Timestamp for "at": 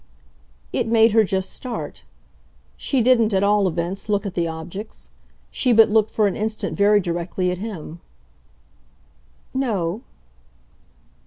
3.35-3.43, 4.25-4.33, 7.51-7.59